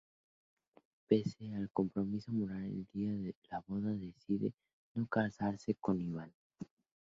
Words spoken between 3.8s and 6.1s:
decide no casarse con